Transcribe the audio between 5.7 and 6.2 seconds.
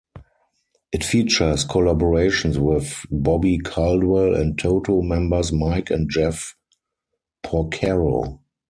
and